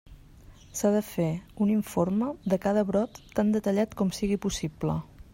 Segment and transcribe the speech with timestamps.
[0.77, 1.27] S'ha de fer
[1.65, 4.97] un informe de cada brot tan detallat com sigui possible.